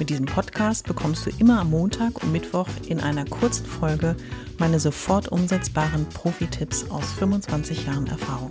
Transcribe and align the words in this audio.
Mit 0.00 0.08
diesem 0.08 0.24
Podcast 0.24 0.86
bekommst 0.86 1.26
du 1.26 1.30
immer 1.38 1.60
am 1.60 1.68
Montag 1.72 2.22
und 2.22 2.32
Mittwoch 2.32 2.66
in 2.88 3.00
einer 3.00 3.26
kurzen 3.26 3.66
Folge 3.66 4.16
meine 4.56 4.80
sofort 4.80 5.28
umsetzbaren 5.28 6.08
Profi-Tipps 6.08 6.90
aus 6.90 7.12
25 7.18 7.84
Jahren 7.86 8.06
Erfahrung. 8.06 8.48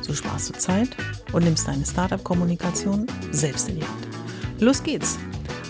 So 0.00 0.12
sparst 0.12 0.48
du 0.48 0.54
Zeit 0.54 0.88
und 1.32 1.44
nimmst 1.44 1.68
deine 1.68 1.86
Startup-Kommunikation 1.86 3.06
selbst 3.30 3.68
in 3.68 3.76
die 3.76 3.84
Hand. 3.84 4.08
Los 4.58 4.82
geht's! 4.82 5.20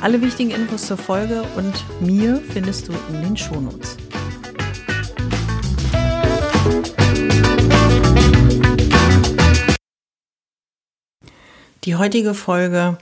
Alle 0.01 0.23
wichtigen 0.23 0.51
Infos 0.51 0.87
zur 0.87 0.97
Folge 0.97 1.43
und 1.57 1.75
mir 2.01 2.37
findest 2.49 2.89
du 2.89 2.93
in 3.11 3.21
den 3.21 3.37
Shownotes. 3.37 3.99
Die 11.85 11.97
heutige 11.97 12.33
Folge 12.33 12.97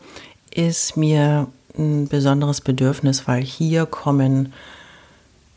ist 0.52 0.97
mir 0.97 1.47
ein 1.79 2.09
besonderes 2.09 2.60
Bedürfnis, 2.60 3.27
weil 3.27 3.42
hier 3.42 3.87
kommen 3.87 4.52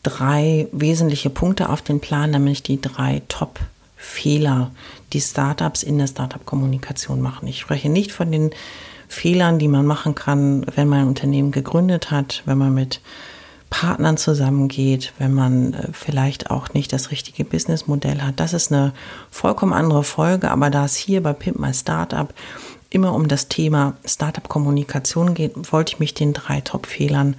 drei 0.03 0.67
wesentliche 0.71 1.29
Punkte 1.29 1.69
auf 1.69 1.81
den 1.81 1.99
Plan, 1.99 2.31
nämlich 2.31 2.61
die 2.63 2.81
drei 2.81 3.21
Top-Fehler, 3.29 4.71
die 5.13 5.21
Startups 5.21 5.83
in 5.83 5.97
der 5.97 6.07
Startup-Kommunikation 6.07 7.21
machen. 7.21 7.47
Ich 7.47 7.59
spreche 7.59 7.89
nicht 7.89 8.11
von 8.11 8.31
den 8.31 8.51
Fehlern, 9.07 9.59
die 9.59 9.67
man 9.67 9.85
machen 9.85 10.15
kann, 10.15 10.65
wenn 10.75 10.89
man 10.89 11.01
ein 11.01 11.07
Unternehmen 11.07 11.51
gegründet 11.51 12.11
hat, 12.11 12.41
wenn 12.45 12.57
man 12.57 12.73
mit 12.73 12.99
Partnern 13.69 14.17
zusammengeht, 14.17 15.13
wenn 15.17 15.33
man 15.33 15.73
äh, 15.73 15.87
vielleicht 15.93 16.51
auch 16.51 16.73
nicht 16.73 16.93
das 16.93 17.09
richtige 17.09 17.43
Businessmodell 17.43 18.21
hat. 18.21 18.39
Das 18.39 18.53
ist 18.53 18.71
eine 18.71 18.93
vollkommen 19.31 19.73
andere 19.73 20.03
Folge, 20.03 20.51
aber 20.51 20.69
da 20.69 20.85
es 20.85 20.95
hier 20.95 21.23
bei 21.23 21.33
Pimp 21.33 21.57
My 21.57 21.73
Startup 21.73 22.31
immer 22.93 23.13
um 23.13 23.27
das 23.27 23.47
Thema 23.47 23.97
Startup-Kommunikation 24.05 25.33
geht, 25.33 25.71
wollte 25.71 25.93
ich 25.93 25.99
mich 25.99 26.13
den 26.13 26.33
drei 26.33 26.61
Top-Fehlern 26.61 27.35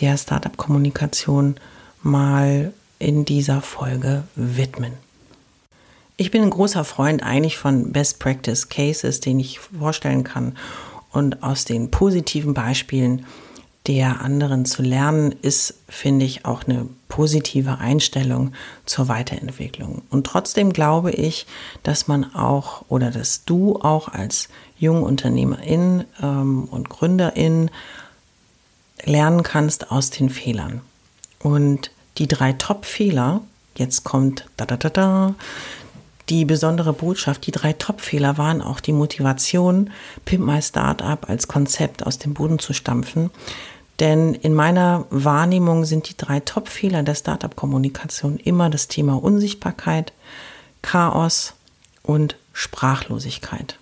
der 0.00 0.16
Startup-Kommunikation 0.16 1.56
mal 2.02 2.72
in 2.98 3.24
dieser 3.24 3.60
Folge 3.62 4.24
widmen. 4.36 4.92
Ich 6.16 6.30
bin 6.30 6.42
ein 6.42 6.50
großer 6.50 6.84
Freund 6.84 7.22
eigentlich 7.22 7.58
von 7.58 7.92
Best 7.92 8.20
Practice 8.20 8.68
Cases, 8.68 9.20
den 9.20 9.40
ich 9.40 9.58
vorstellen 9.58 10.24
kann. 10.24 10.56
Und 11.10 11.42
aus 11.42 11.64
den 11.64 11.90
positiven 11.90 12.54
Beispielen 12.54 13.26
der 13.86 14.20
anderen 14.20 14.64
zu 14.64 14.82
lernen, 14.82 15.32
ist, 15.42 15.74
finde 15.88 16.24
ich, 16.24 16.44
auch 16.44 16.64
eine 16.64 16.88
positive 17.08 17.78
Einstellung 17.78 18.52
zur 18.84 19.08
Weiterentwicklung. 19.08 20.02
Und 20.10 20.26
trotzdem 20.26 20.72
glaube 20.72 21.12
ich, 21.12 21.46
dass 21.82 22.08
man 22.08 22.34
auch 22.34 22.84
oder 22.88 23.10
dass 23.10 23.44
du 23.44 23.76
auch 23.80 24.08
als 24.08 24.48
junge 24.78 25.02
Unternehmerin 25.02 26.04
ähm, 26.22 26.64
und 26.64 26.90
Gründerin 26.90 27.70
lernen 29.04 29.42
kannst 29.42 29.90
aus 29.90 30.10
den 30.10 30.30
Fehlern. 30.30 30.80
Und 31.38 31.90
die 32.18 32.28
drei 32.28 32.52
Top-Fehler, 32.52 33.40
jetzt 33.76 34.04
kommt 34.04 34.46
da 34.56 34.66
da 34.66 34.76
da 34.76 34.90
da, 34.90 35.34
die 36.28 36.44
besondere 36.44 36.92
Botschaft, 36.92 37.46
die 37.46 37.52
drei 37.52 37.72
Top-Fehler 37.72 38.36
waren 38.36 38.60
auch 38.60 38.80
die 38.80 38.92
Motivation, 38.92 39.90
Pimp 40.24 40.44
My 40.44 40.60
Startup 40.60 41.28
als 41.28 41.46
Konzept 41.46 42.04
aus 42.04 42.18
dem 42.18 42.34
Boden 42.34 42.58
zu 42.58 42.72
stampfen. 42.72 43.30
Denn 44.00 44.34
in 44.34 44.54
meiner 44.54 45.06
Wahrnehmung 45.10 45.84
sind 45.84 46.08
die 46.08 46.16
drei 46.16 46.40
Top-Fehler 46.40 47.02
der 47.02 47.14
Startup-Kommunikation 47.14 48.36
immer 48.36 48.68
das 48.68 48.88
Thema 48.88 49.22
Unsichtbarkeit, 49.22 50.12
Chaos 50.82 51.54
und 52.02 52.36
Sprachlosigkeit. 52.52 53.78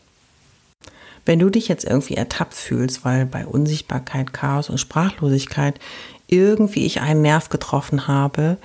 Wenn 1.27 1.39
du 1.39 1.51
dich 1.51 1.69
jetzt 1.69 1.85
irgendwie 1.85 2.15
ertappt 2.15 2.55
fühlst, 2.55 3.05
weil 3.05 3.27
bei 3.27 3.47
Unsichtbarkeit, 3.47 4.33
Chaos 4.33 4.69
und 4.69 4.79
Sprachlosigkeit 4.79 5.81
irgendwie 6.29 6.87
ich 6.87 7.01
einen 7.01 7.23
Nerv 7.23 7.49
getroffen 7.49 8.07
habe, 8.07 8.59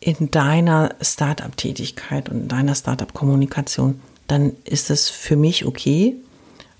in 0.00 0.30
deiner 0.30 0.94
Startup-Tätigkeit 1.00 2.28
und 2.28 2.42
in 2.42 2.48
deiner 2.48 2.74
Startup-Kommunikation, 2.74 4.00
dann 4.26 4.52
ist 4.64 4.90
es 4.90 5.10
für 5.10 5.36
mich 5.36 5.66
okay. 5.66 6.16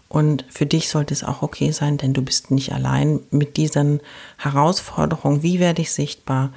Und 0.08 0.44
für 0.48 0.66
dich 0.66 0.88
sollte 0.88 1.12
es 1.12 1.22
auch 1.22 1.42
okay 1.42 1.70
sein, 1.70 1.98
denn 1.98 2.14
du 2.14 2.22
bist 2.22 2.50
nicht 2.50 2.72
allein 2.72 3.20
mit 3.30 3.56
diesen 3.56 4.00
Herausforderungen. 4.38 5.42
Wie 5.42 5.60
werde 5.60 5.82
ich 5.82 5.92
sichtbar? 5.92 6.50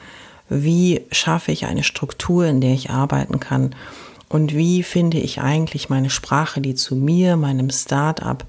Wie 0.47 1.01
schaffe 1.11 1.51
ich 1.51 1.65
eine 1.65 1.83
Struktur, 1.83 2.45
in 2.45 2.61
der 2.61 2.73
ich 2.73 2.89
arbeiten 2.89 3.39
kann? 3.39 3.75
Und 4.29 4.55
wie 4.55 4.83
finde 4.83 5.17
ich 5.17 5.41
eigentlich 5.41 5.89
meine 5.89 6.09
Sprache, 6.09 6.61
die 6.61 6.75
zu 6.75 6.95
mir, 6.95 7.35
meinem 7.35 7.69
Startup 7.69 8.45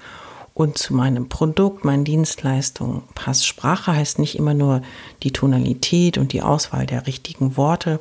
und 0.55 0.79
zu 0.79 0.95
meinem 0.95 1.29
Produkt, 1.29 1.85
meinen 1.85 2.05
Dienstleistungen 2.05 3.03
passt. 3.15 3.47
Sprache 3.47 3.93
heißt 3.93 4.19
nicht 4.19 4.37
immer 4.37 4.55
nur 4.55 4.83
die 5.23 5.33
Tonalität 5.33 6.19
und 6.19 6.33
die 6.33 6.43
Auswahl 6.43 6.87
der 6.87 7.07
richtigen 7.07 7.57
Worte, 7.57 8.01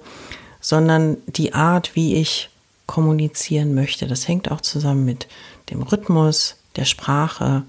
sondern 0.59 1.17
die 1.27 1.53
Art, 1.53 1.95
wie 1.95 2.15
ich 2.15 2.49
kommunizieren 2.87 3.73
möchte. 3.73 4.05
Das 4.05 4.27
hängt 4.27 4.51
auch 4.51 4.61
zusammen 4.61 5.05
mit 5.05 5.27
dem 5.69 5.81
Rhythmus, 5.81 6.57
der 6.75 6.85
Sprache, 6.85 7.63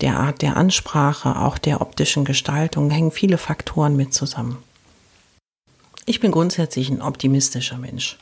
der 0.00 0.18
Art 0.18 0.42
der 0.42 0.56
Ansprache, 0.56 1.36
auch 1.36 1.58
der 1.58 1.80
optischen 1.80 2.24
Gestaltung, 2.24 2.90
hängen 2.90 3.12
viele 3.12 3.38
Faktoren 3.38 3.96
mit 3.96 4.12
zusammen. 4.12 4.58
Ich 6.06 6.20
bin 6.20 6.32
grundsätzlich 6.32 6.88
ein 6.90 7.02
optimistischer 7.02 7.78
Mensch. 7.78 8.18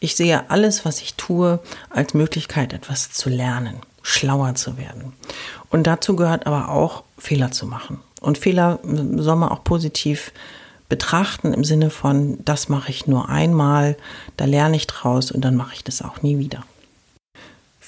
Ich 0.00 0.16
sehe 0.16 0.50
alles, 0.50 0.84
was 0.84 1.00
ich 1.00 1.14
tue, 1.14 1.60
als 1.90 2.14
Möglichkeit, 2.14 2.72
etwas 2.72 3.12
zu 3.12 3.28
lernen 3.28 3.80
schlauer 4.02 4.54
zu 4.54 4.76
werden. 4.76 5.12
Und 5.70 5.86
dazu 5.86 6.16
gehört 6.16 6.46
aber 6.46 6.68
auch 6.68 7.04
Fehler 7.18 7.50
zu 7.50 7.66
machen. 7.66 8.00
Und 8.20 8.38
Fehler 8.38 8.80
soll 8.82 9.36
man 9.36 9.50
auch 9.50 9.64
positiv 9.64 10.32
betrachten 10.88 11.54
im 11.54 11.64
Sinne 11.64 11.90
von, 11.90 12.38
das 12.44 12.68
mache 12.68 12.90
ich 12.90 13.06
nur 13.06 13.28
einmal, 13.28 13.96
da 14.36 14.44
lerne 14.44 14.76
ich 14.76 14.86
draus 14.86 15.30
und 15.30 15.42
dann 15.42 15.54
mache 15.54 15.74
ich 15.74 15.84
das 15.84 16.02
auch 16.02 16.22
nie 16.22 16.38
wieder. 16.38 16.64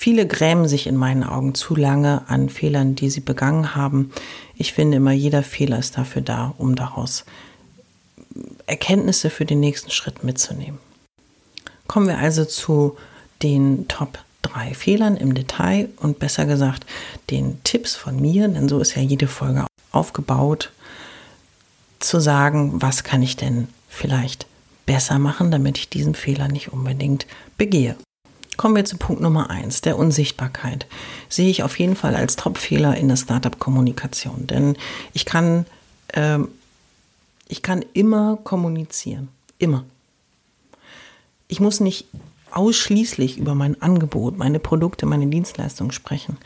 Viele 0.03 0.27
grämen 0.27 0.67
sich 0.67 0.89
in 0.89 0.97
meinen 0.97 1.23
Augen 1.23 1.55
zu 1.55 1.77
lange 1.77 2.29
an 2.29 2.49
Fehlern, 2.49 2.97
die 2.97 3.09
sie 3.09 3.21
begangen 3.21 3.77
haben. 3.77 4.11
Ich 4.57 4.73
finde 4.73 4.97
immer, 4.97 5.13
jeder 5.13 5.45
Fehler 5.45 5.79
ist 5.79 5.97
dafür 5.97 6.23
da, 6.23 6.55
um 6.59 6.75
daraus 6.75 7.25
Erkenntnisse 8.67 9.31
für 9.31 9.45
den 9.45 9.61
nächsten 9.61 9.93
Schritt 9.93 10.25
mitzunehmen. 10.25 10.81
Kommen 11.87 12.09
wir 12.09 12.19
also 12.19 12.45
zu 12.45 12.97
den 13.45 13.87
Top 13.87 14.19
drei 14.43 14.75
Fehlern 14.75 15.17
im 15.17 15.35
Detail 15.35 15.89
und 15.99 16.19
besser 16.19 16.47
gesagt 16.47 16.85
den 17.31 17.63
Tipps 17.63 17.95
von 17.95 18.21
mir, 18.21 18.49
denn 18.49 18.69
so 18.69 18.81
ist 18.81 18.97
ja 18.97 19.03
jede 19.03 19.29
Folge 19.29 19.69
aufgebaut, 19.93 20.73
zu 22.01 22.19
sagen, 22.19 22.83
was 22.83 23.05
kann 23.05 23.23
ich 23.23 23.37
denn 23.37 23.69
vielleicht 23.89 24.49
besser 24.85 25.21
machen, 25.21 25.53
damit 25.53 25.79
ich 25.79 25.91
diesen 25.91 26.17
Fehler 26.17 26.49
nicht 26.49 26.73
unbedingt 26.73 27.29
begehe. 27.57 27.95
Kommen 28.63 28.77
wir 28.77 28.85
zu 28.85 28.97
Punkt 28.97 29.21
Nummer 29.21 29.51
eins, 29.51 29.81
der 29.81 29.99
Unsichtbarkeit. 29.99 30.87
Sehe 31.29 31.51
ich 31.51 31.65
auf 31.65 31.81
jeden 31.81 31.97
Fall 31.97 32.15
als 32.15 32.37
Top-Fehler 32.37 32.97
in 32.97 33.09
der 33.09 33.17
Startup-Kommunikation, 33.17 34.47
denn 34.47 34.77
ich 35.13 35.25
kann, 35.25 35.67
äh, 36.13 36.39
ich 37.49 37.63
kann 37.63 37.85
immer 37.93 38.39
kommunizieren, 38.45 39.31
immer. 39.59 39.83
Ich 41.49 41.59
muss 41.59 41.81
nicht 41.81 42.07
ausschließlich 42.57 43.39
über 43.39 43.55
mein 43.55 43.81
Angebot, 43.81 44.39
meine 44.39 44.59
Produkte, 44.59 45.07
meine 45.07 45.27
Dienstleistungen 45.27 45.93
sprechen, 45.93 46.37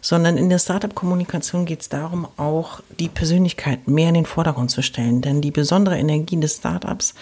sondern 0.00 0.36
in 0.36 0.48
der 0.48 0.58
Startup-Kommunikation 0.58 1.64
geht 1.64 1.82
es 1.82 1.88
darum, 1.88 2.26
auch 2.36 2.80
die 2.98 3.08
Persönlichkeit 3.08 3.88
mehr 3.88 4.08
in 4.08 4.14
den 4.14 4.26
Vordergrund 4.26 4.70
zu 4.70 4.82
stellen. 4.82 5.22
Denn 5.22 5.40
die 5.40 5.50
besondere 5.50 5.98
Energie 5.98 6.38
des 6.38 6.56
Startups 6.56 7.14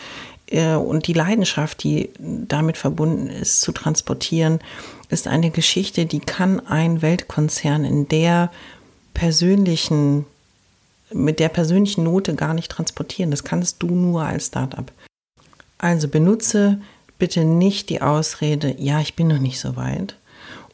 äh, 0.47 0.75
und 0.75 1.07
die 1.07 1.13
Leidenschaft, 1.13 1.83
die 1.83 2.11
damit 2.19 2.77
verbunden 2.77 3.29
ist, 3.29 3.61
zu 3.61 3.73
transportieren, 3.73 4.61
ist 5.09 5.29
eine 5.29 5.51
Geschichte, 5.51 6.07
die 6.07 6.21
kann 6.21 6.61
ein 6.61 7.03
Weltkonzern 7.03 7.85
in 7.85 8.09
der 8.09 8.51
persönlichen, 9.15 10.27
mit 11.13 11.39
der 11.39 11.49
persönlichen 11.49 12.05
Note 12.05 12.35
gar 12.35 12.55
nicht 12.55 12.71
transportieren. 12.71 13.31
Das 13.31 13.45
kannst 13.45 13.83
du 13.83 13.89
nur 13.89 14.23
als 14.23 14.47
Startup. 14.47 14.91
Also 15.79 16.09
benutze 16.09 16.81
bitte 17.19 17.45
nicht 17.45 17.89
die 17.89 18.03
Ausrede, 18.03 18.75
ja, 18.79 19.01
ich 19.01 19.15
bin 19.15 19.29
noch 19.29 19.39
nicht 19.39 19.61
so 19.61 19.77
weit, 19.77 20.17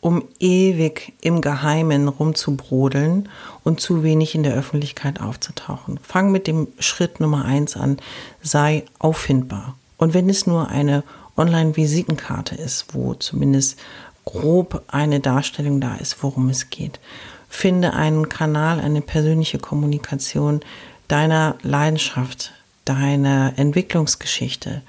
um 0.00 0.24
ewig 0.38 1.12
im 1.20 1.40
Geheimen 1.40 2.08
rumzubrodeln 2.08 3.28
und 3.64 3.80
zu 3.80 4.02
wenig 4.02 4.34
in 4.34 4.42
der 4.42 4.54
Öffentlichkeit 4.54 5.20
aufzutauchen. 5.20 5.98
Fang 6.02 6.30
mit 6.30 6.46
dem 6.46 6.68
Schritt 6.78 7.20
Nummer 7.20 7.44
eins 7.44 7.76
an, 7.76 7.98
sei 8.42 8.84
auffindbar. 8.98 9.76
Und 9.96 10.14
wenn 10.14 10.30
es 10.30 10.46
nur 10.46 10.68
eine 10.68 11.02
Online-Visitenkarte 11.36 12.54
ist, 12.54 12.94
wo 12.94 13.14
zumindest 13.14 13.78
grob 14.24 14.84
eine 14.88 15.20
Darstellung 15.20 15.80
da 15.80 15.96
ist, 15.96 16.22
worum 16.22 16.50
es 16.50 16.70
geht. 16.70 17.00
Finde 17.48 17.94
einen 17.94 18.28
Kanal, 18.28 18.78
eine 18.80 19.00
persönliche 19.00 19.58
Kommunikation 19.58 20.60
deiner 21.08 21.56
Leidenschaft, 21.62 22.52
deiner 22.84 23.54
Entwicklungsgeschichte, 23.56 24.82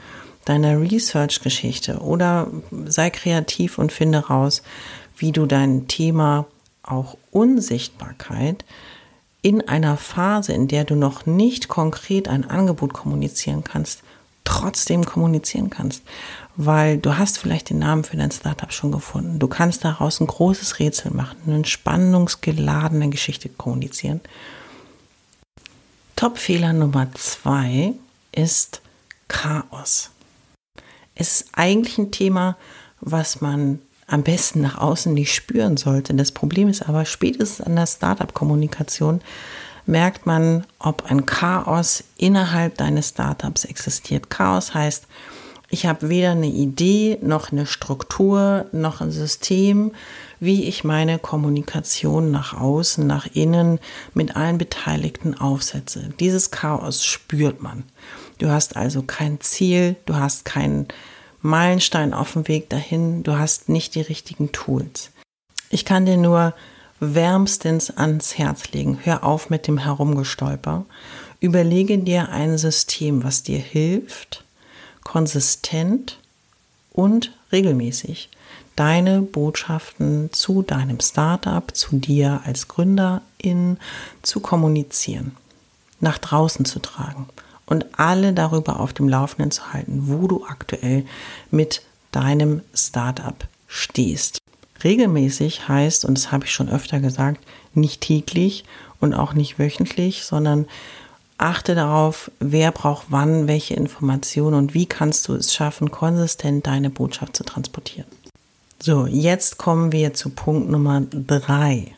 deiner 0.45 0.80
Research-Geschichte 0.80 2.00
oder 2.00 2.47
sei 2.86 3.09
kreativ 3.09 3.77
und 3.77 3.91
finde 3.91 4.27
raus, 4.27 4.62
wie 5.18 5.31
du 5.31 5.45
dein 5.45 5.88
Thema 5.88 6.45
auch 6.83 7.18
Unsichtbarkeit 7.31 8.65
in 9.41 9.68
einer 9.68 9.97
Phase, 9.97 10.53
in 10.53 10.68
der 10.68 10.83
du 10.83 10.95
noch 10.95 11.25
nicht 11.25 11.68
konkret 11.68 12.27
ein 12.27 12.50
Angebot 12.50 12.94
kommunizieren 12.94 13.63
kannst, 13.63 14.03
trotzdem 14.44 15.06
kommunizieren 15.06 15.69
kannst, 15.69 16.03
weil 16.56 16.97
du 16.97 17.18
hast 17.18 17.38
vielleicht 17.38 17.69
den 17.69 17.80
Namen 17.80 18.03
für 18.03 18.18
dein 18.18 18.31
Startup 18.31 18.74
schon 18.74 18.92
gefunden. 18.92 19.39
Du 19.39 19.47
kannst 19.47 19.85
daraus 19.85 20.19
ein 20.19 20.27
großes 20.27 20.80
Rätsel 20.80 21.12
machen, 21.12 21.38
eine 21.47 21.65
spannungsgeladene 21.65 23.09
Geschichte 23.09 23.47
kommunizieren. 23.47 24.19
Top-Fehler 26.15 26.74
Nummer 26.74 27.07
zwei 27.13 27.94
ist 28.33 28.81
Chaos. 29.30 30.09
Es 31.19 31.42
ist 31.42 31.50
eigentlich 31.51 31.98
ein 31.98 32.12
Thema, 32.12 32.56
was 33.01 33.42
man 33.42 33.80
am 34.07 34.24
besten 34.24 34.62
nach 34.62 34.77
außen 34.77 35.13
nicht 35.13 35.36
spüren 35.36 35.75
sollte. 35.75 36.13
Das 36.13 36.31
Problem 36.31 36.69
ist 36.69 36.88
aber, 36.88 37.06
spätestens 37.06 37.66
an 37.66 37.75
der 37.75 37.88
Startup-Kommunikation 37.88 39.19
merkt 39.86 40.25
man, 40.25 40.66
ob 40.80 41.12
ein 41.12 41.25
Chaos 41.25 42.06
innerhalb 42.16 42.77
deines 42.77 43.10
Startups 43.10 43.66
existiert. 43.66 44.30
Chaos 44.30 44.74
heißt, 44.74 45.07
ich 45.69 45.86
habe 45.86 46.07
weder 46.07 46.31
eine 46.31 46.48
Idee 46.48 47.19
noch 47.21 47.51
eine 47.51 47.66
Struktur 47.66 48.66
noch 48.71 49.01
ein 49.01 49.12
System, 49.12 49.92
wie 50.39 50.63
ich 50.63 50.86
meine 50.86 51.19
Kommunikation 51.19 52.31
nach 52.31 52.54
außen, 52.54 53.06
nach 53.06 53.27
innen 53.33 53.80
mit 54.13 54.38
allen 54.38 54.57
Beteiligten 54.57 55.38
aufsetze. 55.38 56.13
Dieses 56.19 56.50
Chaos 56.50 57.04
spürt 57.04 57.62
man. 57.62 57.83
Du 58.39 58.50
hast 58.50 58.77
also 58.77 59.03
kein 59.03 59.41
Ziel, 59.41 59.97
du 60.06 60.15
hast 60.15 60.45
keinen 60.45 60.88
Meilenstein 61.41 62.13
auf 62.13 62.33
dem 62.33 62.47
Weg 62.47 62.69
dahin, 62.69 63.21
du 63.24 63.38
hast 63.38 63.69
nicht 63.69 63.95
die 63.95 64.01
richtigen 64.01 64.51
Tools. 64.51 65.12
Ich 65.69 65.86
kann 65.86 66.06
dir 66.06 66.18
nur 66.18 66.53
wärmstens 67.01 67.91
ans 67.91 68.38
Herz 68.38 68.71
legen. 68.71 69.00
Hör 69.03 69.24
auf 69.24 69.50
mit 69.50 69.68
dem 69.68 69.77
Herumgestolper. 69.77 70.86
Überlege 71.41 71.97
dir 71.97 72.30
ein 72.30 72.57
System, 72.57 73.24
was 73.24 73.44
dir 73.44 73.59
hilft, 73.59 74.44
konsistent 75.03 76.18
und 76.92 77.31
regelmäßig 77.51 78.30
deine 78.75 79.21
Botschaften 79.21 80.31
zu 80.31 80.62
deinem 80.62 81.01
Startup, 81.01 81.75
zu 81.75 81.97
dir 81.97 82.42
als 82.45 82.69
Gründerin 82.69 83.77
zu 84.21 84.39
kommunizieren, 84.39 85.35
nach 86.00 86.18
draußen 86.18 86.63
zu 86.63 86.80
tragen 86.80 87.27
und 87.69 87.86
alle 88.00 88.33
darüber 88.33 88.80
auf 88.80 88.94
dem 88.94 89.07
Laufenden 89.07 89.51
zu 89.51 89.71
halten, 89.71 90.04
wo 90.07 90.27
du 90.27 90.44
aktuell 90.45 91.06
mit 91.51 91.83
deinem 92.12 92.62
Startup 92.74 93.48
stehst. 93.68 94.39
Regelmäßig 94.83 95.68
heißt, 95.68 96.06
und 96.06 96.18
das 96.18 96.31
habe 96.31 96.45
ich 96.45 96.51
schon 96.51 96.69
öfter 96.69 97.00
gesagt, 97.00 97.44
nicht 97.74 98.01
täglich 98.01 98.63
und 99.00 99.13
auch 99.13 99.33
nicht 99.33 99.60
wöchentlich, 99.60 100.24
sondern 100.24 100.66
achte 101.38 101.75
darauf, 101.75 102.31
wer 102.39 102.71
braucht 102.71 103.07
wann 103.10 103.48
welche 103.48 103.75
Informationen 103.75 104.56
und 104.56 104.74
wie 104.74 104.88
kannst 104.88 105.27
du 105.27 105.36
es 105.36 105.54
schaffen, 105.54 105.92
konsistent 105.92 106.66
deine 106.66 106.89
Botschaft 106.89 107.38
zu 107.38 107.44
transportieren. 107.44 108.07
So, 108.81 109.06
jetzt 109.06 109.57
kommen 109.57 109.92
wir 109.92 110.13
zu 110.13 110.30
Punkt 110.30 110.69
Nummer 110.69 111.01
drei. 111.01 111.94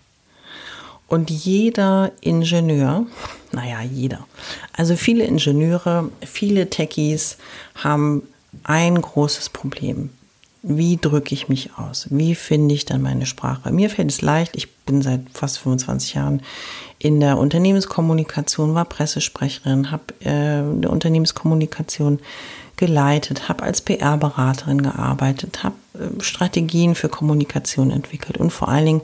Und 1.12 1.30
jeder 1.30 2.14
Ingenieur, 2.22 3.06
naja, 3.52 3.82
jeder, 3.82 4.26
also 4.72 4.96
viele 4.96 5.26
Ingenieure, 5.26 6.10
viele 6.26 6.70
Techies 6.70 7.36
haben 7.76 8.24
ein 8.64 9.02
großes 9.02 9.50
Problem. 9.50 10.12
Wie 10.64 10.96
drücke 10.96 11.34
ich 11.34 11.50
mich 11.50 11.72
aus? 11.78 12.08
Wie 12.12 12.34
finde 12.34 12.74
ich 12.76 12.86
dann 12.86 13.02
meine 13.02 13.26
Sprache? 13.26 13.74
Mir 13.74 13.90
fällt 13.90 14.10
es 14.10 14.22
leicht, 14.22 14.56
ich 14.56 14.72
bin 14.72 15.02
seit 15.02 15.20
fast 15.34 15.60
25 15.60 16.14
Jahren 16.14 16.44
in 16.98 17.20
der 17.20 17.38
Unternehmenskommunikation, 17.38 18.74
war 18.74 18.86
Pressesprecherin, 18.86 19.92
habe 19.92 20.14
äh, 20.22 20.30
eine 20.30 20.90
Unternehmenskommunikation 20.90 22.20
geleitet, 22.78 23.50
habe 23.50 23.64
als 23.64 23.82
PR-Beraterin 23.82 24.82
gearbeitet, 24.82 25.62
habe 25.64 25.76
äh, 25.96 26.24
Strategien 26.24 26.96
für 26.96 27.10
Kommunikation 27.10 27.92
entwickelt 27.92 28.38
und 28.38 28.52
vor 28.52 28.70
allen 28.70 28.86
Dingen 28.86 29.02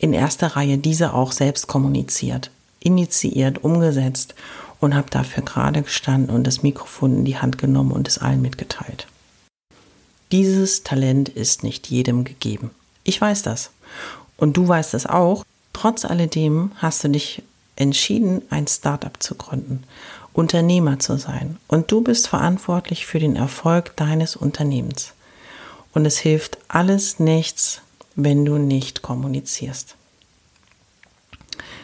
in 0.00 0.14
erster 0.14 0.56
Reihe 0.56 0.78
diese 0.78 1.12
auch 1.12 1.30
selbst 1.30 1.66
kommuniziert, 1.66 2.50
initiiert, 2.80 3.62
umgesetzt 3.62 4.34
und 4.80 4.94
habe 4.94 5.10
dafür 5.10 5.44
gerade 5.44 5.82
gestanden 5.82 6.34
und 6.34 6.46
das 6.46 6.62
Mikrofon 6.62 7.18
in 7.18 7.24
die 7.26 7.36
Hand 7.36 7.58
genommen 7.58 7.92
und 7.92 8.08
es 8.08 8.18
allen 8.18 8.40
mitgeteilt. 8.40 9.06
Dieses 10.32 10.84
Talent 10.84 11.28
ist 11.28 11.62
nicht 11.62 11.88
jedem 11.88 12.24
gegeben. 12.24 12.70
Ich 13.04 13.20
weiß 13.20 13.42
das. 13.42 13.70
Und 14.38 14.56
du 14.56 14.66
weißt 14.66 14.94
es 14.94 15.04
auch. 15.04 15.44
Trotz 15.74 16.06
alledem 16.06 16.72
hast 16.76 17.04
du 17.04 17.08
dich 17.08 17.42
entschieden, 17.76 18.42
ein 18.48 18.66
Startup 18.66 19.22
zu 19.22 19.34
gründen, 19.34 19.84
Unternehmer 20.32 20.98
zu 20.98 21.18
sein. 21.18 21.58
Und 21.68 21.92
du 21.92 22.00
bist 22.00 22.28
verantwortlich 22.28 23.04
für 23.04 23.18
den 23.18 23.36
Erfolg 23.36 23.94
deines 23.96 24.34
Unternehmens. 24.34 25.12
Und 25.92 26.06
es 26.06 26.18
hilft 26.18 26.58
alles 26.68 27.18
nichts, 27.18 27.82
wenn 28.24 28.44
du 28.44 28.58
nicht 28.58 29.02
kommunizierst. 29.02 29.96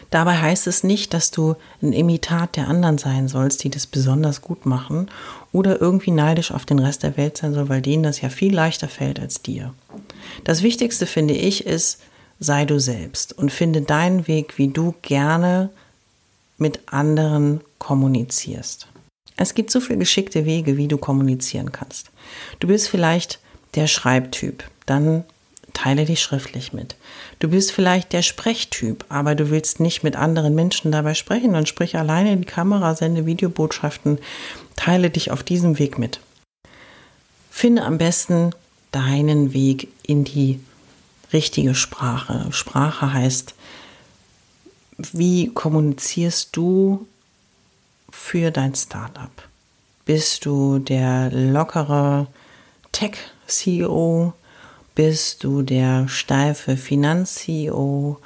Dabei 0.09 0.37
heißt 0.37 0.67
es 0.67 0.83
nicht, 0.83 1.13
dass 1.13 1.31
du 1.31 1.55
ein 1.81 1.91
Imitat 1.91 2.55
der 2.55 2.69
anderen 2.69 2.97
sein 2.97 3.27
sollst, 3.27 3.63
die 3.63 3.69
das 3.69 3.87
besonders 3.87 4.41
gut 4.41 4.65
machen 4.65 5.09
oder 5.51 5.81
irgendwie 5.81 6.11
neidisch 6.11 6.51
auf 6.51 6.65
den 6.65 6.79
Rest 6.79 7.03
der 7.03 7.17
Welt 7.17 7.37
sein 7.37 7.53
soll, 7.53 7.67
weil 7.67 7.81
denen 7.81 8.03
das 8.03 8.21
ja 8.21 8.29
viel 8.29 8.53
leichter 8.53 8.87
fällt 8.87 9.19
als 9.19 9.41
dir. 9.41 9.73
Das 10.45 10.63
Wichtigste 10.63 11.05
finde 11.05 11.33
ich 11.33 11.65
ist, 11.65 11.99
sei 12.39 12.65
du 12.65 12.79
selbst 12.79 13.37
und 13.37 13.51
finde 13.51 13.81
deinen 13.81 14.27
Weg, 14.27 14.57
wie 14.57 14.69
du 14.69 14.95
gerne 15.01 15.69
mit 16.57 16.79
anderen 16.85 17.61
kommunizierst. 17.77 18.87
Es 19.35 19.53
gibt 19.53 19.71
so 19.71 19.79
viele 19.79 19.99
geschickte 19.99 20.45
Wege, 20.45 20.77
wie 20.77 20.87
du 20.87 20.97
kommunizieren 20.97 21.71
kannst. 21.71 22.11
Du 22.59 22.67
bist 22.67 22.89
vielleicht 22.89 23.39
der 23.75 23.87
Schreibtyp, 23.87 24.63
dann 24.85 25.23
teile 25.77 26.05
dich 26.05 26.23
schriftlich 26.23 26.73
mit. 26.73 26.95
Du 27.37 27.49
bist 27.49 27.71
vielleicht 27.71 28.11
der 28.11 28.23
Sprechtyp, 28.23 29.05
aber 29.09 29.35
du 29.35 29.51
willst 29.51 29.79
nicht 29.79 30.01
mit 30.01 30.15
anderen 30.15 30.55
Menschen 30.55 30.91
dabei 30.91 31.13
sprechen, 31.13 31.53
dann 31.53 31.67
sprich 31.67 31.95
alleine 31.95 32.33
in 32.33 32.41
die 32.41 32.47
Kamera, 32.47 32.95
sende 32.95 33.27
Videobotschaften, 33.27 34.17
teile 34.75 35.11
dich 35.11 35.29
auf 35.29 35.43
diesem 35.43 35.77
Weg 35.77 35.99
mit. 35.99 36.19
Finde 37.51 37.83
am 37.83 37.99
besten 37.99 38.55
deinen 38.91 39.53
Weg 39.53 39.89
in 40.01 40.23
die 40.23 40.59
richtige 41.31 41.75
Sprache. 41.75 42.47
Sprache 42.49 43.13
heißt, 43.13 43.53
wie 44.97 45.53
kommunizierst 45.53 46.55
du 46.55 47.05
für 48.09 48.49
dein 48.49 48.73
Startup? 48.73 49.29
Bist 50.05 50.43
du 50.43 50.79
der 50.79 51.29
lockere 51.31 52.25
Tech-CEO? 52.93 54.33
Bist 54.97 55.43
du 55.43 55.61
der 55.61 56.07
steife 56.07 56.75
Finanz-CEO? 56.75 58.17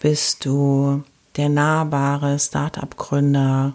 Bist 0.00 0.44
du 0.44 1.04
der 1.36 1.48
nahbare 1.48 2.40
Startup-Gründer? 2.40 3.74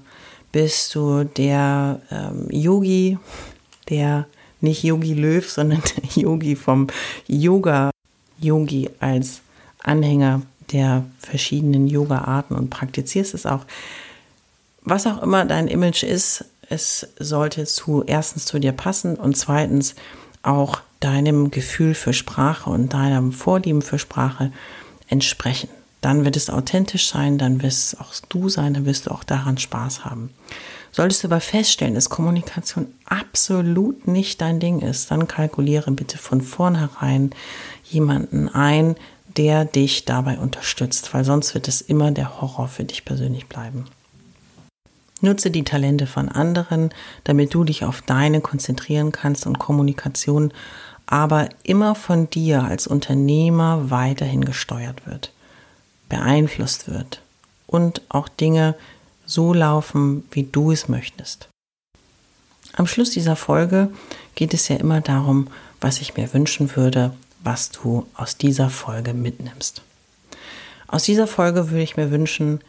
Bist 0.52 0.94
du 0.94 1.24
der 1.24 2.02
ähm, 2.12 2.48
Yogi, 2.50 3.18
der 3.88 4.28
nicht 4.60 4.84
Yogi 4.84 5.14
Löw, 5.14 5.50
sondern 5.50 5.82
der 5.96 6.24
Yogi 6.24 6.58
vom 6.58 6.88
Yoga, 7.26 7.90
Yogi 8.38 8.90
als 9.00 9.40
Anhänger 9.82 10.42
der 10.74 11.06
verschiedenen 11.20 11.88
Yoga-Arten 11.88 12.56
und 12.56 12.70
praktizierst 12.70 13.34
es 13.34 13.46
auch. 13.46 13.66
Was 14.82 15.08
auch 15.08 15.24
immer 15.24 15.46
dein 15.46 15.70
Image 15.70 16.04
ist, 16.04 16.44
es 16.70 17.08
sollte 17.18 17.66
zu 17.66 18.04
erstens 18.06 18.44
zu 18.44 18.60
dir 18.60 18.74
passen 18.74 19.16
und 19.16 19.38
zweitens 19.38 19.96
auch 20.44 20.82
deinem 21.02 21.52
Gefühl 21.52 21.94
für 21.94 22.14
Sprache 22.14 22.70
und 22.70 22.94
deinem 22.94 23.34
Vorlieben 23.34 23.82
für 23.82 24.00
Sprache 24.00 24.52
entsprechen. 25.10 25.70
Dann 26.00 26.26
wird 26.26 26.36
es 26.36 26.50
authentisch 26.50 27.10
sein, 27.10 27.38
dann 27.38 27.62
wirst 27.62 28.00
auch 28.00 28.14
du 28.30 28.50
sein, 28.50 28.74
dann 28.74 28.86
wirst 28.86 29.06
du 29.06 29.12
auch 29.12 29.24
daran 29.24 29.58
Spaß 29.58 30.06
haben. 30.06 30.32
Solltest 30.92 31.24
du 31.24 31.28
aber 31.28 31.42
feststellen, 31.42 31.96
dass 31.96 32.10
Kommunikation 32.10 32.88
absolut 33.06 34.08
nicht 34.08 34.42
dein 34.42 34.60
Ding 34.60 34.80
ist, 34.82 35.12
dann 35.12 35.28
kalkuliere 35.28 35.92
bitte 35.92 36.18
von 36.18 36.42
vornherein 36.42 37.32
jemanden 37.84 38.50
ein, 38.50 38.96
der 39.38 39.66
dich 39.66 40.06
dabei 40.06 40.38
unterstützt, 40.38 41.14
weil 41.14 41.24
sonst 41.24 41.54
wird 41.54 41.68
es 41.68 41.82
immer 41.82 42.12
der 42.12 42.42
Horror 42.42 42.68
für 42.68 42.84
dich 42.84 43.06
persönlich 43.06 43.48
bleiben. 43.48 43.86
Nutze 45.22 45.52
die 45.52 45.64
Talente 45.64 46.08
von 46.08 46.30
anderen, 46.30 46.90
damit 47.24 47.54
du 47.54 47.64
dich 47.64 47.86
auf 47.86 48.02
deine 48.02 48.42
konzentrieren 48.42 49.12
kannst 49.12 49.46
und 49.46 49.60
Kommunikation 49.60 50.52
aber 51.12 51.50
immer 51.64 51.94
von 51.94 52.30
dir 52.30 52.64
als 52.64 52.88
Unternehmer 52.88 53.92
weiterhin 53.92 54.46
gesteuert 54.46 55.06
wird, 55.06 55.34
beeinflusst 56.08 56.90
wird 56.90 57.22
und 57.68 58.02
auch 58.08 58.30
Dinge 58.30 58.76
so 59.26 59.54
laufen, 59.54 60.24
wie 60.32 60.44
du 60.44 60.72
es 60.72 60.88
möchtest. 60.88 61.50
Am 62.74 62.88
Schluss 62.88 63.10
dieser 63.10 63.36
Folge 63.36 63.92
geht 64.36 64.54
es 64.54 64.70
ja 64.70 64.78
immer 64.78 65.02
darum, 65.02 65.50
was 65.82 66.00
ich 66.00 66.16
mir 66.16 66.34
wünschen 66.34 66.78
würde, 66.78 67.14
was 67.44 67.72
du 67.72 68.08
aus 68.14 68.38
dieser 68.38 68.70
Folge 68.70 69.14
mitnimmst. 69.14 69.82
Aus 70.88 71.04
dieser 71.04 71.28
Folge 71.28 71.72
würde 71.72 71.84
ich 71.84 71.98
mir 71.98 72.10
wünschen, 72.10 72.62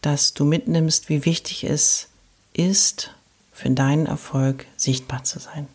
dass 0.00 0.32
du 0.32 0.46
mitnimmst, 0.46 1.10
wie 1.10 1.26
wichtig 1.26 1.64
es 1.64 2.08
ist, 2.54 3.10
für 3.52 3.68
deinen 3.68 4.06
Erfolg 4.06 4.64
sichtbar 4.78 5.24
zu 5.24 5.40
sein. 5.40 5.68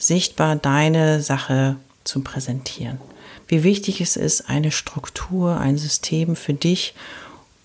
Sichtbar 0.00 0.56
deine 0.56 1.20
Sache 1.20 1.76
zu 2.02 2.22
präsentieren. 2.22 2.98
Wie 3.46 3.62
wichtig 3.62 4.00
es 4.00 4.16
ist, 4.16 4.48
eine 4.48 4.72
Struktur, 4.72 5.58
ein 5.58 5.76
System 5.76 6.36
für 6.36 6.54
dich 6.54 6.94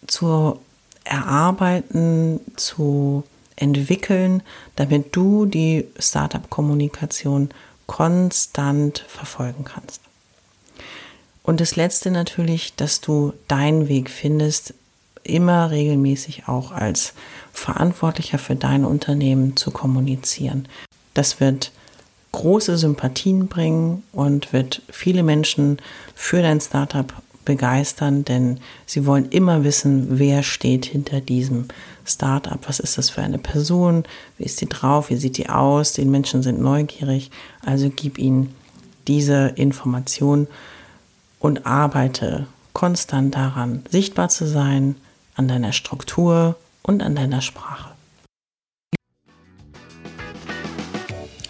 zu 0.06 0.60
erarbeiten, 1.06 2.42
zu 2.58 3.24
entwickeln, 3.56 4.44
damit 4.76 5.16
du 5.16 5.46
die 5.46 5.88
Startup-Kommunikation 5.98 7.50
konstant 7.88 9.06
verfolgen 9.08 9.64
kannst. 9.64 10.02
Und 11.42 11.62
das 11.62 11.76
Letzte 11.76 12.12
natürlich, 12.12 12.76
dass 12.76 13.00
du 13.00 13.34
deinen 13.48 13.88
Weg 13.88 14.10
findest, 14.10 14.74
immer 15.24 15.72
regelmäßig 15.72 16.48
auch 16.48 16.72
als 16.72 17.14
Verantwortlicher 17.54 18.40
für 18.40 18.56
dein 18.56 18.84
Unternehmen 18.84 19.56
zu 19.56 19.72
kommunizieren. 19.72 20.68
Das 21.14 21.40
wird 21.40 21.72
große 22.36 22.78
Sympathien 22.78 23.48
bringen 23.48 24.04
und 24.12 24.52
wird 24.52 24.82
viele 24.90 25.24
Menschen 25.24 25.78
für 26.16 26.42
dein 26.42 26.60
Startup 26.60 27.12
begeistern, 27.46 28.26
denn 28.26 28.60
sie 28.86 29.06
wollen 29.06 29.30
immer 29.30 29.64
wissen, 29.64 30.20
wer 30.20 30.44
steht 30.44 30.86
hinter 30.86 31.22
diesem 31.22 31.66
Startup, 32.04 32.60
was 32.68 32.80
ist 32.80 32.98
das 32.98 33.10
für 33.10 33.22
eine 33.22 33.38
Person, 33.38 34.04
wie 34.38 34.44
ist 34.44 34.58
sie 34.58 34.68
drauf, 34.68 35.10
wie 35.10 35.16
sieht 35.16 35.38
die 35.38 35.50
aus, 35.50 35.94
die 35.94 36.06
Menschen 36.06 36.44
sind 36.44 36.60
neugierig, 36.60 37.32
also 37.64 37.90
gib 37.96 38.18
ihnen 38.18 38.54
diese 39.08 39.54
Information 39.56 40.48
und 41.40 41.66
arbeite 41.66 42.48
konstant 42.74 43.36
daran, 43.36 43.84
sichtbar 43.90 44.28
zu 44.30 44.46
sein, 44.46 44.96
an 45.36 45.48
deiner 45.48 45.72
Struktur 45.72 46.56
und 46.82 47.02
an 47.02 47.16
deiner 47.16 47.42
Sprache. 47.42 47.95